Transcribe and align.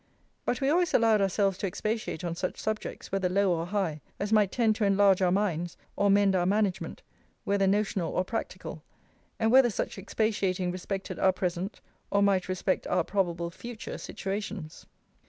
But 0.45 0.61
we 0.61 0.69
always 0.71 0.95
allowed 0.95 1.21
ourselves 1.21 1.59
to 1.59 1.67
expatiate 1.67 2.23
on 2.23 2.33
such 2.33 2.59
subjects, 2.59 3.11
whether 3.11 3.29
low 3.29 3.55
or 3.55 3.67
high, 3.67 4.01
as 4.19 4.33
might 4.33 4.51
tend 4.51 4.75
to 4.77 4.83
enlarge 4.83 5.21
our 5.21 5.31
minds, 5.31 5.77
or 5.95 6.09
mend 6.09 6.35
our 6.35 6.47
management, 6.47 7.03
whether 7.43 7.67
notional 7.67 8.11
or 8.11 8.23
practical, 8.25 8.81
and 9.37 9.51
whether 9.51 9.69
such 9.69 9.99
expatiating 9.99 10.71
respected 10.71 11.19
our 11.19 11.31
present, 11.31 11.81
or 12.09 12.23
might 12.23 12.49
respect 12.49 12.87
our 12.87 13.03
probable 13.03 13.51
future 13.51 13.99
situations. 13.99 14.87